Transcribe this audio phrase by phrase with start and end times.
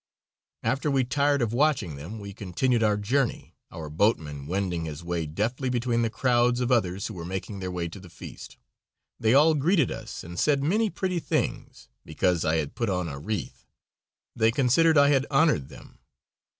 [0.63, 5.27] After we tired of watching them we continued our journey, our boatman wending his way
[5.27, 8.57] deftly between the crowds of others who were making their way to the feast.
[9.19, 13.19] They all greeted us and said many pretty things, because I had put on a
[13.19, 13.67] wreath.
[14.35, 15.99] They considered I had honored them.